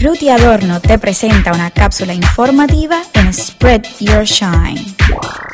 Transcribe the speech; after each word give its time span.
Ruti 0.00 0.28
Adorno 0.28 0.80
te 0.80 0.96
presenta 0.96 1.52
una 1.52 1.72
cápsula 1.72 2.14
informativa 2.14 3.02
en 3.14 3.34
Spread 3.34 3.82
Your 3.98 4.22
Shine. 4.22 4.94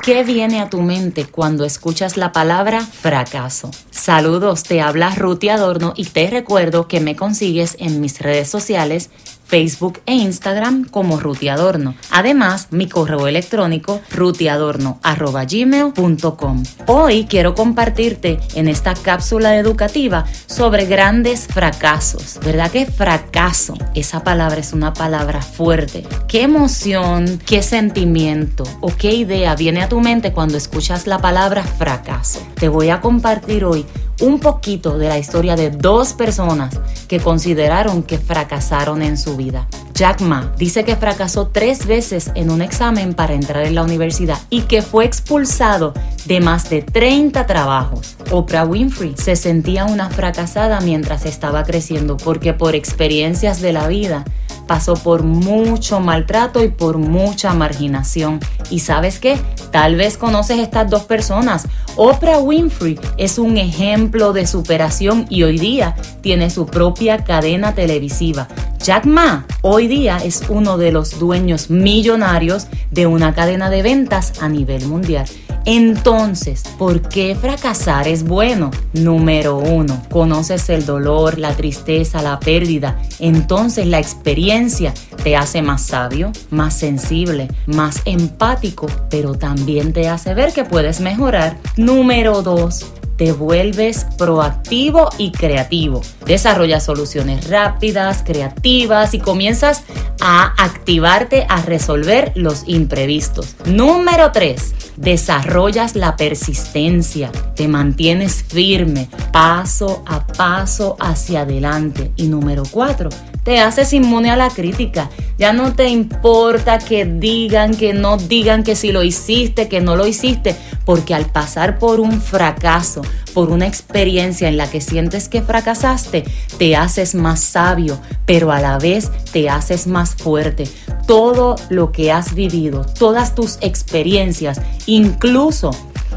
¿Qué 0.02 0.22
viene 0.22 0.60
a 0.60 0.68
tu 0.68 0.82
mente 0.82 1.24
cuando 1.24 1.64
escuchas 1.64 2.18
la 2.18 2.30
palabra 2.30 2.82
fracaso? 2.82 3.70
Saludos, 3.90 4.62
te 4.62 4.82
habla 4.82 5.14
Ruti 5.14 5.48
Adorno 5.48 5.94
y 5.96 6.04
te 6.04 6.28
recuerdo 6.28 6.88
que 6.88 7.00
me 7.00 7.16
consigues 7.16 7.76
en 7.78 8.02
mis 8.02 8.20
redes 8.20 8.50
sociales 8.50 9.08
Facebook 9.46 10.00
e 10.06 10.14
Instagram 10.14 10.88
como 10.88 11.20
Ruti 11.20 11.48
Adorno. 11.48 11.94
Además, 12.10 12.68
mi 12.70 12.88
correo 12.88 13.26
electrónico 13.26 14.00
rutiadorno.gmail.com. 14.10 16.62
Hoy 16.86 17.26
quiero 17.28 17.54
compartirte 17.54 18.40
en 18.54 18.68
esta 18.68 18.94
cápsula 18.94 19.56
educativa 19.56 20.24
sobre 20.46 20.86
grandes 20.86 21.46
fracasos. 21.46 22.40
¿Verdad 22.44 22.70
que 22.70 22.86
fracaso? 22.86 23.74
Esa 23.94 24.24
palabra 24.24 24.60
es 24.60 24.72
una 24.72 24.94
palabra 24.94 25.42
fuerte. 25.42 26.04
¿Qué 26.28 26.42
emoción, 26.42 27.40
qué 27.46 27.62
sentimiento 27.62 28.64
o 28.80 28.88
qué 28.88 29.14
idea 29.14 29.54
viene 29.54 29.82
a 29.82 29.88
tu 29.88 30.00
mente 30.00 30.32
cuando 30.32 30.56
escuchas 30.56 31.06
la 31.06 31.18
palabra 31.18 31.62
fracaso? 31.62 32.40
Te 32.54 32.68
voy 32.68 32.90
a 32.90 33.00
compartir 33.00 33.64
hoy 33.64 33.86
un 34.20 34.40
poquito 34.40 34.98
de 34.98 35.08
la 35.08 35.18
historia 35.18 35.56
de 35.56 35.70
dos 35.70 36.12
personas 36.12 36.78
consideraron 37.20 38.02
que 38.02 38.18
fracasaron 38.18 39.02
en 39.02 39.16
su 39.16 39.36
vida. 39.36 39.68
Jack 39.94 40.20
Ma 40.22 40.52
dice 40.58 40.84
que 40.84 40.96
fracasó 40.96 41.46
tres 41.48 41.86
veces 41.86 42.32
en 42.34 42.50
un 42.50 42.62
examen 42.62 43.14
para 43.14 43.34
entrar 43.34 43.64
en 43.64 43.76
la 43.76 43.84
universidad 43.84 44.38
y 44.50 44.62
que 44.62 44.82
fue 44.82 45.04
expulsado 45.04 45.94
de 46.26 46.40
más 46.40 46.68
de 46.68 46.82
30 46.82 47.46
trabajos. 47.46 48.16
Oprah 48.30 48.64
Winfrey 48.64 49.14
se 49.16 49.36
sentía 49.36 49.84
una 49.84 50.10
fracasada 50.10 50.80
mientras 50.80 51.26
estaba 51.26 51.62
creciendo 51.62 52.16
porque 52.16 52.54
por 52.54 52.74
experiencias 52.74 53.60
de 53.60 53.72
la 53.72 53.86
vida 53.86 54.24
pasó 54.66 54.94
por 54.94 55.22
mucho 55.22 56.00
maltrato 56.00 56.62
y 56.62 56.68
por 56.68 56.98
mucha 56.98 57.54
marginación. 57.54 58.40
Y 58.70 58.80
sabes 58.80 59.18
qué, 59.18 59.38
tal 59.70 59.96
vez 59.96 60.16
conoces 60.16 60.58
estas 60.58 60.90
dos 60.90 61.04
personas. 61.04 61.68
Oprah 61.96 62.38
Winfrey 62.38 62.98
es 63.16 63.38
un 63.38 63.56
ejemplo 63.56 64.32
de 64.32 64.46
superación 64.46 65.26
y 65.28 65.42
hoy 65.42 65.58
día 65.58 65.94
tiene 66.22 66.50
su 66.50 66.66
propia 66.66 67.24
cadena 67.24 67.74
televisiva. 67.74 68.48
Jack 68.82 69.06
Ma 69.06 69.46
hoy 69.62 69.86
día 69.86 70.18
es 70.18 70.42
uno 70.48 70.76
de 70.76 70.92
los 70.92 71.18
dueños 71.18 71.70
millonarios 71.70 72.66
de 72.90 73.06
una 73.06 73.34
cadena 73.34 73.70
de 73.70 73.82
ventas 73.82 74.34
a 74.42 74.48
nivel 74.48 74.86
mundial. 74.86 75.26
Entonces, 75.66 76.62
¿por 76.78 77.00
qué 77.00 77.34
fracasar 77.34 78.06
es 78.06 78.24
bueno? 78.24 78.70
Número 78.92 79.56
uno, 79.56 80.02
conoces 80.10 80.68
el 80.68 80.84
dolor, 80.84 81.38
la 81.38 81.54
tristeza, 81.54 82.20
la 82.20 82.38
pérdida. 82.38 83.00
Entonces 83.18 83.86
la 83.86 83.98
experiencia 83.98 84.92
te 85.22 85.36
hace 85.36 85.62
más 85.62 85.82
sabio, 85.82 86.32
más 86.50 86.74
sensible, 86.74 87.48
más 87.66 88.02
empático, 88.04 88.86
pero 89.08 89.34
también 89.34 89.92
te 89.94 90.08
hace 90.08 90.34
ver 90.34 90.52
que 90.52 90.64
puedes 90.64 91.00
mejorar. 91.00 91.56
Número 91.76 92.42
dos, 92.42 92.84
te 93.16 93.32
vuelves 93.32 94.06
proactivo 94.18 95.08
y 95.18 95.32
creativo. 95.32 96.00
Desarrollas 96.26 96.84
soluciones 96.84 97.48
rápidas, 97.48 98.22
creativas 98.24 99.14
y 99.14 99.18
comienzas 99.18 99.82
a 100.20 100.54
activarte 100.62 101.46
a 101.48 101.62
resolver 101.62 102.32
los 102.34 102.64
imprevistos. 102.66 103.56
Número 103.66 104.32
3. 104.32 104.74
Desarrollas 104.96 105.96
la 105.96 106.16
persistencia, 106.16 107.30
te 107.56 107.66
mantienes 107.66 108.44
firme, 108.44 109.08
paso 109.32 110.04
a 110.06 110.26
paso 110.26 110.96
hacia 111.00 111.42
adelante. 111.42 112.12
Y 112.16 112.28
número 112.28 112.62
4 112.70 113.10
te 113.44 113.60
haces 113.60 113.92
inmune 113.92 114.30
a 114.30 114.36
la 114.36 114.48
crítica. 114.48 115.10
Ya 115.38 115.52
no 115.52 115.74
te 115.74 115.88
importa 115.88 116.78
que 116.78 117.04
digan, 117.04 117.76
que 117.76 117.92
no 117.92 118.16
digan 118.16 118.64
que 118.64 118.74
si 118.74 118.90
lo 118.90 119.02
hiciste, 119.02 119.68
que 119.68 119.80
no 119.80 119.96
lo 119.96 120.06
hiciste, 120.06 120.56
porque 120.84 121.14
al 121.14 121.26
pasar 121.26 121.78
por 121.78 122.00
un 122.00 122.20
fracaso, 122.20 123.02
por 123.32 123.50
una 123.50 123.66
experiencia 123.66 124.48
en 124.48 124.56
la 124.56 124.70
que 124.70 124.80
sientes 124.80 125.28
que 125.28 125.42
fracasaste, 125.42 126.24
te 126.58 126.76
haces 126.76 127.14
más 127.14 127.40
sabio, 127.40 127.98
pero 128.26 128.52
a 128.52 128.60
la 128.60 128.78
vez 128.78 129.10
te 129.32 129.48
haces 129.48 129.86
más 129.86 130.14
fuerte. 130.14 130.68
Todo 131.06 131.56
lo 131.68 131.92
que 131.92 132.12
has 132.12 132.34
vivido, 132.34 132.86
todas 132.98 133.34
tus 133.34 133.58
experiencias, 133.60 134.60
incluso 134.86 135.70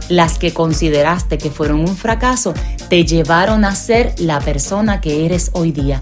las 0.09 0.37
que 0.37 0.53
consideraste 0.53 1.37
que 1.37 1.49
fueron 1.49 1.81
un 1.81 1.97
fracaso, 1.97 2.53
te 2.89 3.05
llevaron 3.05 3.65
a 3.65 3.75
ser 3.75 4.13
la 4.19 4.39
persona 4.39 5.01
que 5.01 5.25
eres 5.25 5.51
hoy 5.53 5.71
día 5.71 5.99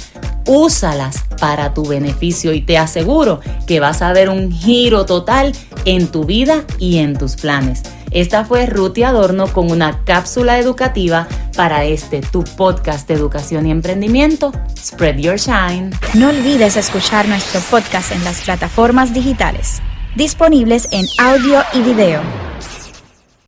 úsalas 0.48 1.24
para 1.40 1.74
tu 1.74 1.86
beneficio 1.86 2.54
y 2.54 2.62
te 2.62 2.78
aseguro 2.78 3.40
que 3.66 3.80
vas 3.80 4.02
a 4.02 4.14
ver 4.14 4.30
un 4.30 4.52
giro 4.52 5.06
total 5.06 5.54
en 5.86 6.08
tu 6.08 6.26
vida 6.26 6.64
y 6.80 6.98
en 6.98 7.18
tus 7.18 7.36
planes. 7.36 7.84
Esta 8.12 8.46
fue 8.46 8.66
Ruti 8.66 9.04
Adorno 9.04 9.48
con 9.48 9.72
una 9.72 10.04
cápsula 10.04 10.60
educativa 10.60 11.28
para 11.56 11.86
este 11.86 12.22
tu 12.22 12.44
podcast 12.44 13.08
de 13.08 13.14
educación 13.14 13.66
y 13.68 13.72
emprendimiento, 13.72 14.52
Spread 14.78 15.18
Your 15.18 15.38
Shine. 15.38 15.92
No 16.14 16.30
olvides 16.30 16.78
escuchar 16.78 17.28
nuestro 17.28 17.62
podcast 17.72 18.12
en 18.12 18.24
las 18.24 18.42
plataformas 18.42 19.14
digitales, 19.14 19.82
disponibles 20.16 20.88
en 20.92 21.06
audio 21.20 21.62
y 21.74 21.82
video 21.82 22.22